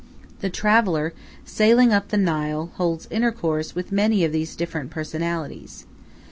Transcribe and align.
The 0.39 0.49
traveller, 0.49 1.13
sailing 1.45 1.93
up 1.93 2.07
the 2.07 2.17
Nile, 2.17 2.71
holds 2.77 3.07
intercourse 3.11 3.75
with 3.75 3.91
many 3.91 4.25
of 4.25 4.31
these 4.31 4.55
different 4.55 4.89
personalities. 4.89 5.85